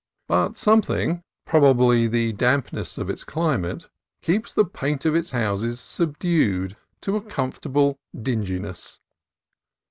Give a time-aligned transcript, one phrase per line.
[0.27, 3.87] But some thing, probably the dampness of its climate,
[4.23, 8.99] keeps the paint of its houses subdued to a comfortable dinginess.